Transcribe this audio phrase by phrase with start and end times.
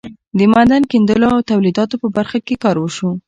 [0.37, 3.09] د معدن کیندلو او تولیداتو په برخه کې کار وشو.